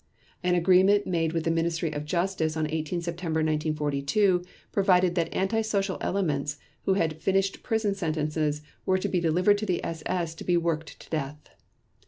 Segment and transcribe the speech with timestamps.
[0.41, 5.61] An agreement made with the Ministry of Justice on 18 September 1942 provided that anti
[5.61, 10.43] social elements who had finished prison sentences were to be delivered to the SS to
[10.43, 11.49] be worked to death.